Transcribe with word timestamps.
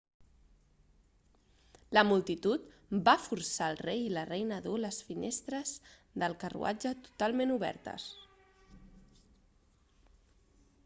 la 1.97 2.03
multitud 2.11 2.71
va 3.09 3.13
forçar 3.25 3.67
el 3.73 3.77
rei 3.87 4.01
i 4.05 4.07
la 4.15 4.23
reina 4.29 4.57
a 4.61 4.63
dur 4.67 4.77
les 4.85 4.97
finestres 5.09 5.73
del 6.23 6.37
carruatge 6.45 6.95
totalment 7.09 7.53
obertes 7.57 8.07